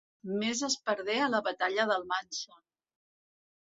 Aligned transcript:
Més 0.43 0.63
es 0.67 0.77
perdé 0.87 1.19
en 1.27 1.37
la 1.37 1.43
batalla 1.51 1.89
d'Almansa. 1.93 2.61